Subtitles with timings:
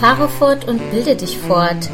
[0.00, 1.88] Fahre fort und bilde dich fort.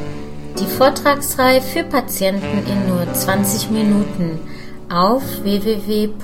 [0.58, 4.38] Die Vortragsreihe für Patienten in nur 20 Minuten
[4.88, 6.16] auf www.medcast.ch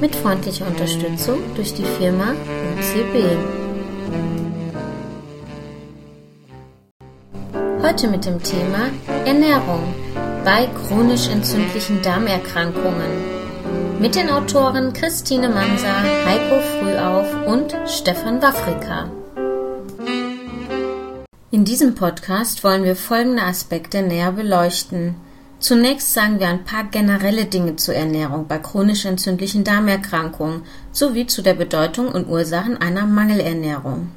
[0.00, 2.34] mit freundlicher Unterstützung durch die Firma
[2.78, 3.36] UCB.
[7.82, 8.90] Heute mit dem Thema
[9.24, 9.94] Ernährung
[10.44, 13.45] bei chronisch entzündlichen Darmerkrankungen
[14.00, 19.10] mit den Autoren Christine Manser, Heiko Frühauf und Stefan Wafrika.
[21.50, 25.14] In diesem Podcast wollen wir folgende Aspekte näher beleuchten.
[25.58, 31.42] Zunächst sagen wir ein paar generelle Dinge zur Ernährung bei chronisch entzündlichen Darmerkrankungen sowie zu
[31.42, 34.08] der Bedeutung und Ursachen einer Mangelernährung.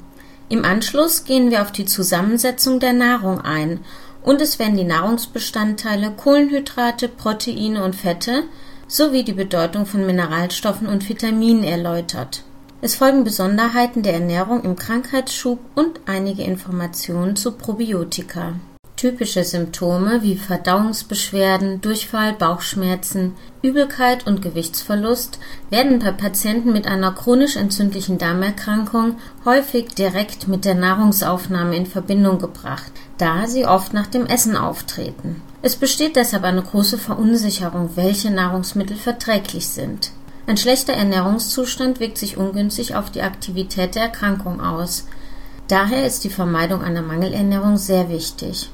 [0.50, 3.80] Im Anschluss gehen wir auf die Zusammensetzung der Nahrung ein
[4.22, 8.42] und es werden die Nahrungsbestandteile Kohlenhydrate, Proteine und Fette
[8.90, 12.42] sowie die Bedeutung von Mineralstoffen und Vitaminen erläutert.
[12.82, 18.54] Es folgen Besonderheiten der Ernährung im Krankheitsschub und einige Informationen zu Probiotika.
[18.96, 25.38] Typische Symptome wie Verdauungsbeschwerden, Durchfall, Bauchschmerzen, Übelkeit und Gewichtsverlust
[25.70, 32.38] werden bei Patienten mit einer chronisch entzündlichen Darmerkrankung häufig direkt mit der Nahrungsaufnahme in Verbindung
[32.38, 35.40] gebracht, da sie oft nach dem Essen auftreten.
[35.62, 40.12] Es besteht deshalb eine große Verunsicherung, welche Nahrungsmittel verträglich sind.
[40.46, 45.06] Ein schlechter Ernährungszustand wirkt sich ungünstig auf die Aktivität der Erkrankung aus.
[45.68, 48.70] Daher ist die Vermeidung einer Mangelernährung sehr wichtig.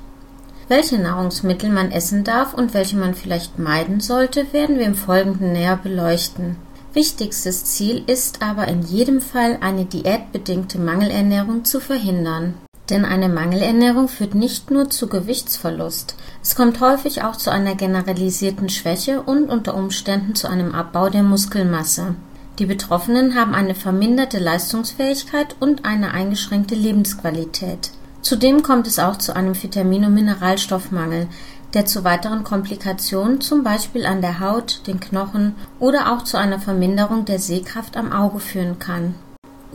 [0.68, 5.52] Welche Nahrungsmittel man essen darf und welche man vielleicht meiden sollte, werden wir im Folgenden
[5.52, 6.56] näher beleuchten.
[6.92, 12.54] Wichtigstes Ziel ist aber in jedem Fall eine diätbedingte Mangelernährung zu verhindern.
[12.90, 18.68] Denn eine Mangelernährung führt nicht nur zu Gewichtsverlust, es kommt häufig auch zu einer generalisierten
[18.68, 22.14] Schwäche und unter Umständen zu einem Abbau der Muskelmasse.
[22.60, 27.90] Die Betroffenen haben eine verminderte Leistungsfähigkeit und eine eingeschränkte Lebensqualität.
[28.22, 31.26] Zudem kommt es auch zu einem Vitamin- und Mineralstoffmangel,
[31.74, 36.60] der zu weiteren Komplikationen, zum Beispiel an der Haut, den Knochen oder auch zu einer
[36.60, 39.16] Verminderung der Sehkraft am Auge führen kann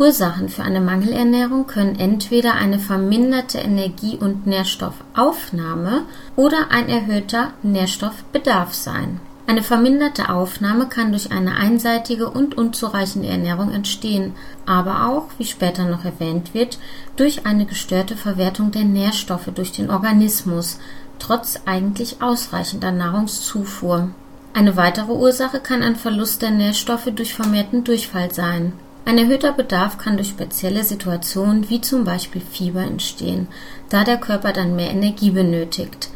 [0.01, 8.73] Ursachen für eine Mangelernährung können entweder eine verminderte Energie- und Nährstoffaufnahme oder ein erhöhter Nährstoffbedarf
[8.73, 9.19] sein.
[9.45, 14.33] Eine verminderte Aufnahme kann durch eine einseitige und unzureichende Ernährung entstehen,
[14.65, 16.79] aber auch, wie später noch erwähnt wird,
[17.15, 20.79] durch eine gestörte Verwertung der Nährstoffe durch den Organismus,
[21.19, 24.09] trotz eigentlich ausreichender Nahrungszufuhr.
[24.55, 28.73] Eine weitere Ursache kann ein Verlust der Nährstoffe durch vermehrten Durchfall sein
[29.03, 33.47] ein erhöhter Bedarf kann durch spezielle Situationen wie zum Beispiel Fieber entstehen,
[33.89, 36.09] da der Körper dann mehr Energie benötigt.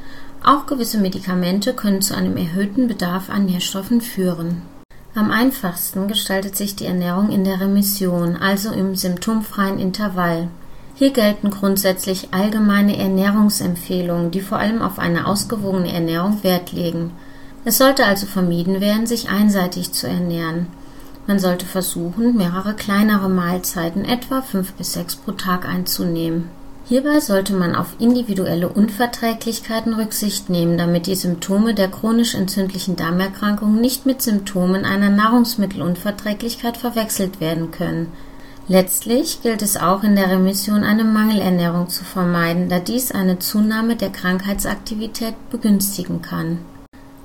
[0.44, 4.62] Auch gewisse Medikamente können zu einem erhöhten Bedarf an Nährstoffen führen.
[5.16, 10.50] Am einfachsten gestaltet sich die Ernährung in der Remission, also im symptomfreien Intervall.
[10.94, 17.12] Hier gelten grundsätzlich allgemeine Ernährungsempfehlungen, die vor allem auf eine ausgewogene Ernährung Wert legen.
[17.66, 20.68] Es sollte also vermieden werden, sich einseitig zu ernähren.
[21.28, 26.50] Man sollte versuchen, mehrere kleinere Mahlzeiten, etwa fünf bis sechs pro Tag einzunehmen.
[26.88, 33.82] Hierbei sollte man auf individuelle Unverträglichkeiten Rücksicht nehmen, damit die Symptome der chronisch entzündlichen Darmerkrankung
[33.82, 38.12] nicht mit Symptomen einer Nahrungsmittelunverträglichkeit verwechselt werden können.
[38.68, 43.96] Letztlich gilt es auch in der Remission eine Mangelernährung zu vermeiden, da dies eine Zunahme
[43.96, 46.60] der Krankheitsaktivität begünstigen kann.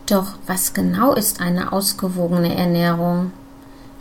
[0.06, 3.32] Doch was genau ist eine ausgewogene Ernährung?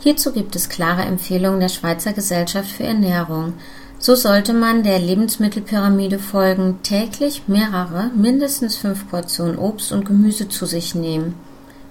[0.02, 3.52] Hierzu gibt es klare Empfehlungen der Schweizer Gesellschaft für Ernährung.
[3.98, 10.64] So sollte man der Lebensmittelpyramide folgen, täglich mehrere, mindestens fünf Portionen Obst und Gemüse zu
[10.64, 11.34] sich nehmen.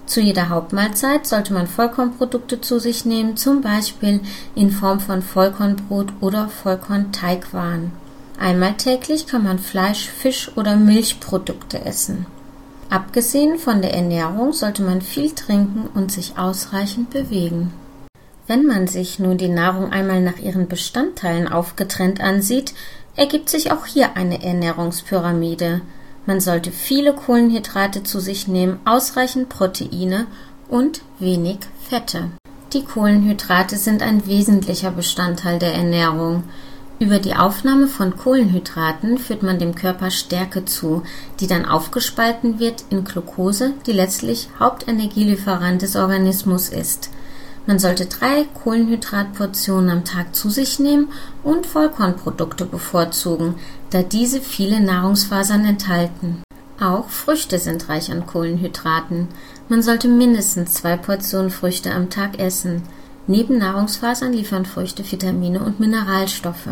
[0.06, 4.18] Zu jeder Hauptmahlzeit sollte man Vollkornprodukte zu sich nehmen, zum Beispiel
[4.56, 7.92] in Form von Vollkornbrot oder Vollkornteigwaren.
[8.40, 12.26] Einmal täglich kann man Fleisch, Fisch oder Milchprodukte essen.
[12.88, 17.72] Abgesehen von der Ernährung sollte man viel trinken und sich ausreichend bewegen.
[18.46, 22.74] Wenn man sich nun die Nahrung einmal nach ihren Bestandteilen aufgetrennt ansieht,
[23.16, 25.82] ergibt sich auch hier eine Ernährungspyramide.
[26.26, 30.26] Man sollte viele Kohlenhydrate zu sich nehmen, ausreichend Proteine
[30.68, 31.58] und wenig
[31.88, 32.30] Fette.
[32.72, 36.44] Die Kohlenhydrate sind ein wesentlicher Bestandteil der Ernährung.
[37.00, 41.02] Über die Aufnahme von Kohlenhydraten führt man dem Körper Stärke zu,
[41.40, 47.10] die dann aufgespalten wird in Glucose, die letztlich Hauptenergielieferant des Organismus ist.
[47.66, 51.08] Man sollte drei Kohlenhydratportionen am Tag zu sich nehmen
[51.44, 53.54] und Vollkornprodukte bevorzugen,
[53.90, 56.42] da diese viele Nahrungsfasern enthalten.
[56.80, 59.28] Auch Früchte sind reich an Kohlenhydraten.
[59.68, 62.82] Man sollte mindestens zwei Portionen Früchte am Tag essen.
[63.26, 66.70] Neben Nahrungsfasern liefern Früchte Vitamine und Mineralstoffe.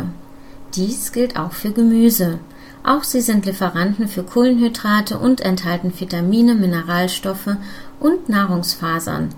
[0.75, 2.39] Dies gilt auch für Gemüse.
[2.83, 7.57] Auch sie sind Lieferanten für Kohlenhydrate und enthalten Vitamine, Mineralstoffe
[8.01, 9.29] und Nahrungsfasern.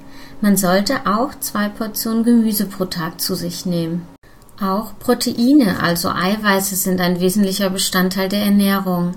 [0.42, 4.06] Man sollte auch zwei Portionen Gemüse pro Tag zu sich nehmen.
[4.58, 9.14] Auch Proteine, also Eiweiße, sind ein wesentlicher Bestandteil der Ernährung.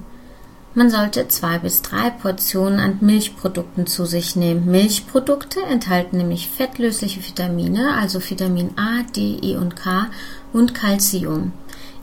[0.75, 4.65] Man sollte zwei bis drei Portionen an Milchprodukten zu sich nehmen.
[4.65, 10.07] Milchprodukte enthalten nämlich fettlösliche Vitamine, also Vitamin A, D, E und K
[10.51, 11.53] und Calcium.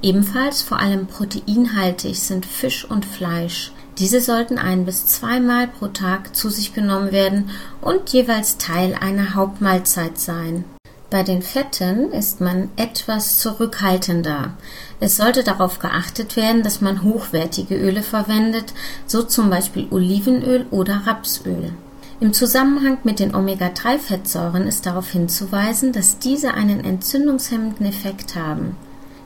[0.00, 3.72] Ebenfalls vor allem proteinhaltig sind Fisch und Fleisch.
[4.00, 7.50] Diese sollten ein bis zweimal pro Tag zu sich genommen werden
[7.82, 10.64] und jeweils Teil einer Hauptmahlzeit sein.
[11.10, 14.54] Bei den Fetten ist man etwas zurückhaltender.
[15.00, 18.72] Es sollte darauf geachtet werden, dass man hochwertige Öle verwendet,
[19.06, 21.72] so zum Beispiel Olivenöl oder Rapsöl.
[22.20, 28.76] Im Zusammenhang mit den Omega-3-Fettsäuren ist darauf hinzuweisen, dass diese einen entzündungshemmenden Effekt haben.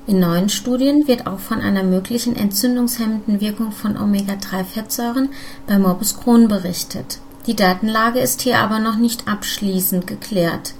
[0.07, 5.31] In neuen Studien wird auch von einer möglichen entzündungshemmenden Wirkung von Omega-3-Fettsäuren
[5.67, 7.21] bei Morbus Crohn berichtet.
[7.47, 10.75] Die Datenlage ist hier aber noch nicht abschließend geklärt.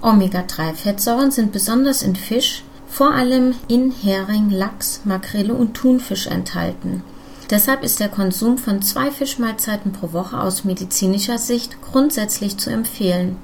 [0.00, 7.02] Omega-3-Fettsäuren sind besonders in Fisch, vor allem in Hering, Lachs, Makrele und Thunfisch enthalten.
[7.50, 13.36] Deshalb ist der Konsum von zwei Fischmahlzeiten pro Woche aus medizinischer Sicht grundsätzlich zu empfehlen.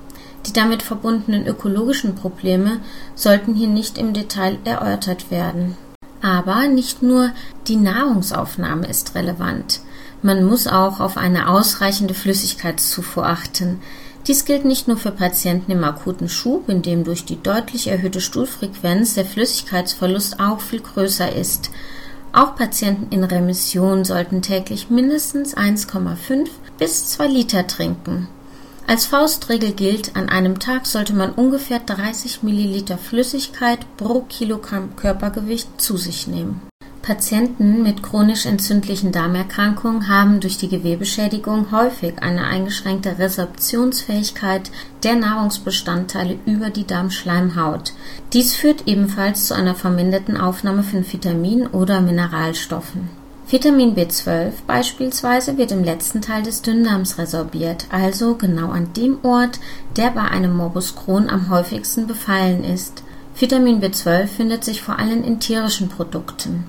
[0.47, 2.81] Die damit verbundenen ökologischen Probleme
[3.15, 5.77] sollten hier nicht im Detail erörtert werden.
[6.21, 7.31] Aber nicht nur
[7.67, 9.81] die Nahrungsaufnahme ist relevant.
[10.23, 13.81] Man muss auch auf eine ausreichende Flüssigkeitszufuhr achten.
[14.27, 18.23] Dies gilt nicht nur für Patienten im akuten Schub, in dem durch die deutlich erhöhte
[18.23, 21.71] Stuhlfrequenz der Flüssigkeitsverlust auch viel größer ist.
[22.33, 26.49] Auch Patienten in Remission sollten täglich mindestens 1,5
[26.79, 28.29] bis 2 Liter trinken.
[28.87, 35.81] Als Faustregel gilt, an einem Tag sollte man ungefähr 30 Milliliter Flüssigkeit pro Kilogramm Körpergewicht
[35.81, 36.61] zu sich nehmen.
[37.01, 44.71] Patienten mit chronisch entzündlichen Darmerkrankungen haben durch die Gewebeschädigung häufig eine eingeschränkte Resorptionsfähigkeit
[45.03, 47.93] der Nahrungsbestandteile über die Darmschleimhaut.
[48.33, 53.24] Dies führt ebenfalls zu einer verminderten Aufnahme von Vitaminen oder Mineralstoffen.
[53.55, 59.61] Vitamin B12 beispielsweise wird im letzten Teil des Dünndarms resorbiert, also genau an dem Ort,
[59.97, 63.05] der bei einem Morbus Crohn am häufigsten befallen ist.
[63.39, 66.65] Vitamin B12 findet sich vor allem in tierischen Produkten.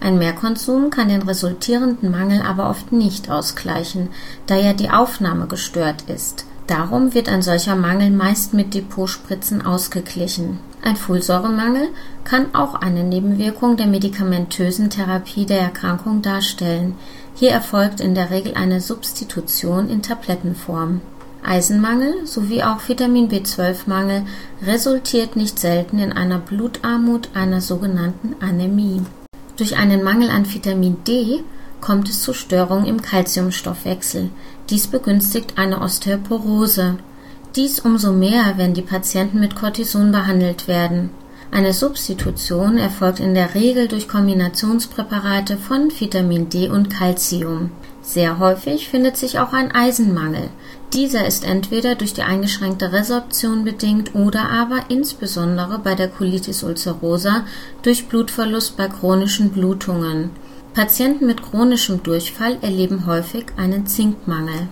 [0.00, 4.08] Ein Mehrkonsum kann den resultierenden Mangel aber oft nicht ausgleichen,
[4.48, 6.46] da ja die Aufnahme gestört ist.
[6.66, 10.58] Darum wird ein solcher Mangel meist mit Depotspritzen ausgeglichen.
[10.82, 11.88] Ein Folsäuremangel
[12.24, 16.94] kann auch eine Nebenwirkung der medikamentösen Therapie der Erkrankung darstellen.
[17.34, 21.02] Hier erfolgt in der Regel eine Substitution in Tablettenform.
[21.42, 24.22] Eisenmangel sowie auch Vitamin B12-Mangel
[24.62, 29.02] resultiert nicht selten in einer Blutarmut, einer sogenannten Anämie.
[29.58, 31.44] Durch einen Mangel an Vitamin D
[31.84, 34.30] kommt es zu Störungen im Calciumstoffwechsel.
[34.70, 36.96] Dies begünstigt eine Osteoporose.
[37.56, 41.10] Dies umso mehr, wenn die Patienten mit Cortison behandelt werden.
[41.50, 47.70] Eine Substitution erfolgt in der Regel durch Kombinationspräparate von Vitamin D und Calcium.
[48.00, 50.48] Sehr häufig findet sich auch ein Eisenmangel.
[50.94, 57.44] Dieser ist entweder durch die eingeschränkte Resorption bedingt oder aber insbesondere bei der Colitis ulcerosa
[57.82, 60.30] durch Blutverlust bei chronischen Blutungen.
[60.74, 64.66] Patienten mit chronischem Durchfall erleben häufig einen Zinkmangel.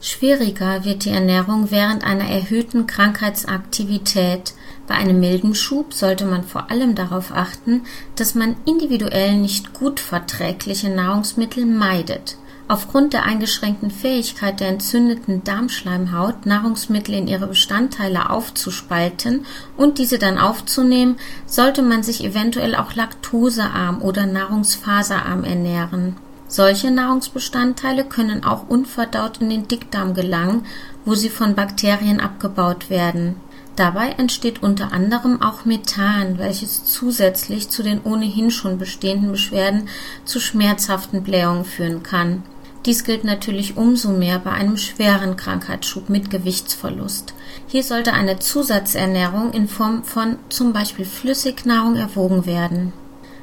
[0.00, 4.54] Schwieriger wird die Ernährung während einer erhöhten Krankheitsaktivität.
[4.86, 7.82] Bei einem milden Schub sollte man vor allem darauf achten,
[8.14, 12.36] dass man individuell nicht gut verträgliche Nahrungsmittel meidet.
[12.72, 19.44] Aufgrund der eingeschränkten Fähigkeit der entzündeten Darmschleimhaut, Nahrungsmittel in ihre Bestandteile aufzuspalten
[19.76, 26.16] und diese dann aufzunehmen, sollte man sich eventuell auch laktosearm oder nahrungsfaserarm ernähren.
[26.48, 30.64] Solche Nahrungsbestandteile können auch unverdaut in den Dickdarm gelangen,
[31.04, 33.34] wo sie von Bakterien abgebaut werden.
[33.76, 39.90] Dabei entsteht unter anderem auch Methan, welches zusätzlich zu den ohnehin schon bestehenden Beschwerden
[40.24, 42.42] zu schmerzhaften Blähungen führen kann.
[42.84, 47.32] Dies gilt natürlich umso mehr bei einem schweren Krankheitsschub mit Gewichtsverlust.
[47.68, 52.92] Hier sollte eine Zusatzernährung in Form von zum Beispiel Flüssignahrung erwogen werden.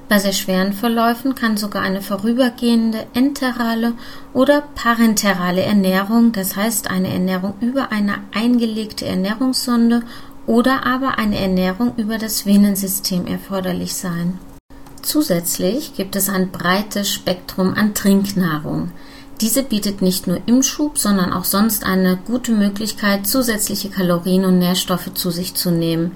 [0.10, 3.94] Bei sehr schweren Verläufen kann sogar eine vorübergehende enterale
[4.34, 10.02] oder parenterale Ernährung, das heißt eine Ernährung über eine eingelegte Ernährungssonde
[10.48, 14.40] oder aber eine Ernährung über das Venensystem erforderlich sein.
[15.04, 18.92] Zusätzlich gibt es ein breites Spektrum an Trinknahrung.
[19.42, 24.60] Diese bietet nicht nur im Schub, sondern auch sonst eine gute Möglichkeit, zusätzliche Kalorien und
[24.60, 26.12] Nährstoffe zu sich zu nehmen.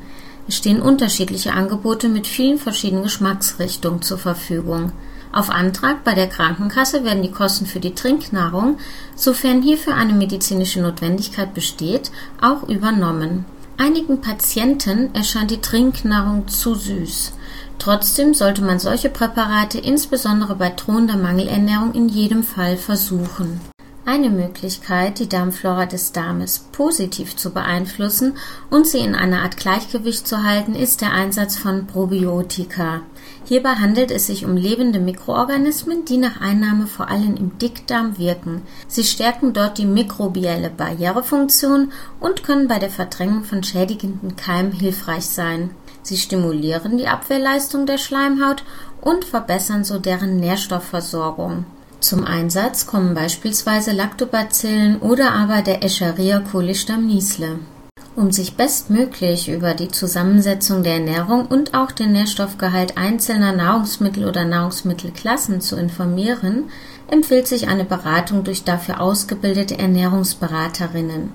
[0.49, 4.91] Es stehen unterschiedliche Angebote mit vielen verschiedenen Geschmacksrichtungen zur Verfügung.
[5.31, 8.77] Auf Antrag bei der Krankenkasse werden die Kosten für die Trinknahrung,
[9.15, 12.11] sofern hierfür eine medizinische Notwendigkeit besteht,
[12.41, 13.45] auch übernommen.
[13.77, 17.33] Einigen Patienten erscheint die Trinknahrung zu süß.
[17.79, 23.59] Trotzdem sollte man solche Präparate insbesondere bei drohender Mangelernährung in jedem Fall versuchen.
[24.05, 28.33] Eine Möglichkeit, die Darmflora des Darmes positiv zu beeinflussen
[28.69, 33.01] und sie in einer Art Gleichgewicht zu halten, ist der Einsatz von Probiotika.
[33.45, 38.63] Hierbei handelt es sich um lebende Mikroorganismen, die nach Einnahme vor allem im Dickdarm wirken.
[38.89, 45.27] Sie stärken dort die mikrobielle Barrierefunktion und können bei der Verdrängung von schädigenden Keimen hilfreich
[45.27, 45.69] sein.
[46.03, 48.63] Sie stimulieren die Abwehrleistung der Schleimhaut
[49.01, 51.65] und verbessern so deren Nährstoffversorgung.
[51.99, 57.59] Zum Einsatz kommen beispielsweise Lactobacillen oder aber der Escherichia coli Stammniesle.
[58.15, 64.45] Um sich bestmöglich über die Zusammensetzung der Ernährung und auch den Nährstoffgehalt einzelner Nahrungsmittel oder
[64.45, 66.65] Nahrungsmittelklassen zu informieren,
[67.07, 71.31] empfiehlt sich eine Beratung durch dafür ausgebildete Ernährungsberaterinnen.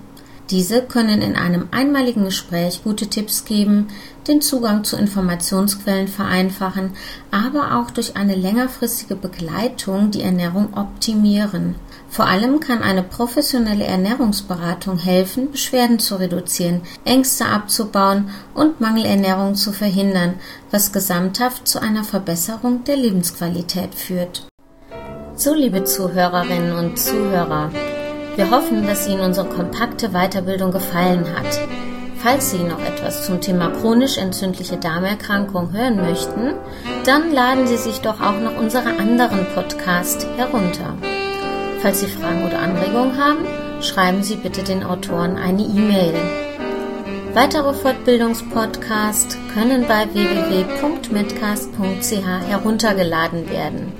[0.51, 3.89] Diese können in einem einmaligen Gespräch gute Tipps geben,
[4.27, 6.93] den Zugang zu Informationsquellen vereinfachen,
[7.31, 11.75] aber auch durch eine längerfristige Begleitung die Ernährung optimieren.
[12.09, 19.73] Vor allem kann eine professionelle Ernährungsberatung helfen, Beschwerden zu reduzieren, Ängste abzubauen und Mangelernährung zu
[19.73, 20.35] verhindern,
[20.71, 24.47] was gesamthaft zu einer Verbesserung der Lebensqualität führt.
[25.37, 27.71] So, liebe Zuhörerinnen und Zuhörer,
[28.39, 31.59] wir hoffen, dass Ihnen unsere kompakte Weiterbildung gefallen hat.
[32.19, 36.55] Falls Sie noch etwas zum Thema chronisch entzündliche Darmerkrankung hören möchten,
[37.05, 40.97] dann laden Sie sich doch auch noch unsere anderen Podcast herunter.
[41.81, 43.45] Falls Sie Fragen oder Anregungen haben,
[43.81, 46.15] schreiben Sie bitte den Autoren eine E-Mail.
[47.35, 53.93] Weitere Fortbildungspodcasts können bei www.medcast.ch heruntergeladen werden.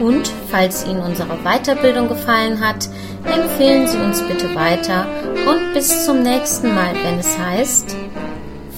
[0.00, 2.88] Und falls Ihnen unsere Weiterbildung gefallen hat,
[3.24, 5.06] empfehlen Sie uns bitte weiter
[5.48, 7.96] und bis zum nächsten Mal, wenn es heißt,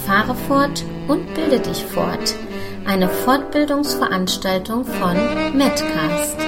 [0.07, 2.35] fahre fort und bilde dich fort.
[2.87, 5.17] Eine Fortbildungsveranstaltung von
[5.55, 6.48] Medcast.